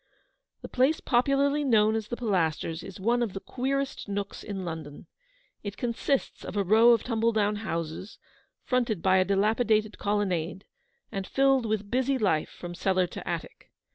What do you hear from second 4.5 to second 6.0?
London. It